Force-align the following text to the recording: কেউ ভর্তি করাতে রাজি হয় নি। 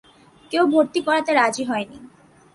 কেউ 0.51 0.63
ভর্তি 0.65 0.99
করাতে 1.07 1.31
রাজি 1.33 1.63
হয় 1.63 1.85
নি। 1.89 1.97